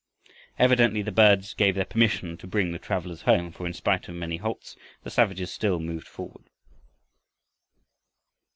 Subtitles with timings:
[0.57, 4.15] Evidently the birds gave their permission to bring the travelers home, for in spite of
[4.15, 6.49] many halts, the savages still moved forward.